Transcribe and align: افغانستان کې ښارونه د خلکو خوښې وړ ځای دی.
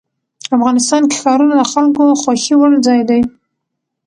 افغانستان 0.55 1.01
کې 1.09 1.15
ښارونه 1.21 1.55
د 1.57 1.63
خلکو 1.71 2.03
خوښې 2.21 2.53
وړ 2.57 2.71
ځای 2.87 3.01
دی. 3.09 3.21